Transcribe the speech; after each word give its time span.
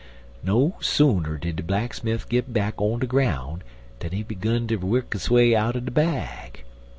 "No 0.43 0.77
sooner 0.81 1.37
did 1.37 1.57
de 1.57 1.61
blacksmif 1.61 2.27
git 2.27 2.51
back 2.51 2.81
on 2.81 3.01
de 3.01 3.05
groun' 3.05 3.61
dan 3.99 4.09
he 4.11 4.23
'gun 4.23 4.67
ter 4.67 4.77
wuk 4.77 5.13
his 5.13 5.29
way 5.29 5.55
outer 5.55 5.79
de 5.79 5.91
bag. 5.91 6.63